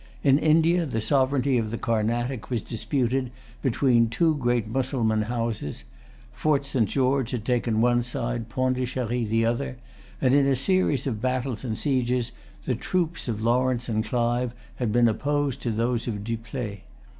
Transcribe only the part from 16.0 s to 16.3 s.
of